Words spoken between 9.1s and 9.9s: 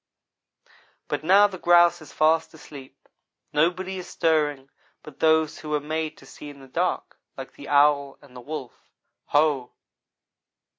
Ho!